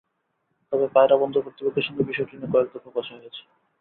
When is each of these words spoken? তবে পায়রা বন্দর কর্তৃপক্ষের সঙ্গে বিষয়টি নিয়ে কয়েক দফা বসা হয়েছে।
তবে 0.73 0.85
পায়রা 0.95 1.15
বন্দর 1.21 1.41
কর্তৃপক্ষের 1.45 1.85
সঙ্গে 1.87 2.03
বিষয়টি 2.09 2.33
নিয়ে 2.33 2.51
কয়েক 2.53 2.67
দফা 2.73 2.89
বসা 2.95 3.13
হয়েছে। 3.15 3.41